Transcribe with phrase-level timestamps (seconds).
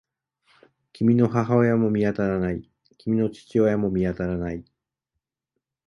[0.93, 2.67] 君の母親も見当たらない。
[2.97, 4.65] 君の父親も見当たらない。